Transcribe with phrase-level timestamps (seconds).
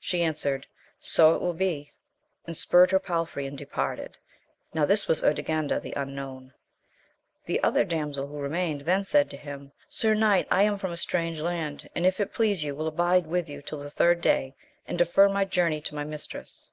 [0.00, 0.66] She answered.
[0.98, 1.92] So it wiU be,—
[2.48, 4.18] and spurred her palfrey, and departed.
[4.74, 6.52] Now this was Urganda the Unknown.
[7.44, 9.70] The other damsel who remained, then said to him.
[9.88, 13.28] Sir knight, I am from a strange land, and, if it please you, will abide
[13.28, 14.56] with you till the third day,
[14.88, 16.72] and defer my journey to my mistress.